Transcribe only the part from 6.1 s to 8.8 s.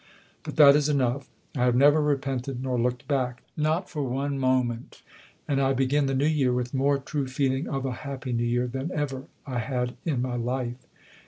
New Year with more true feeling of a happy New Year